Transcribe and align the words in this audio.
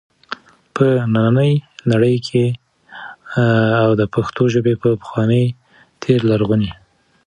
په 0.75 0.87
ننی 1.15 1.53
نړۍ 1.91 2.15
کي 2.27 2.45
او 3.81 3.89
د 3.99 4.03
پښتو 4.13 4.43
ژبي 4.53 4.73
په 4.81 4.89
پخواني 5.01 5.45
تیر 6.01 6.21
لرغوني 6.31 6.71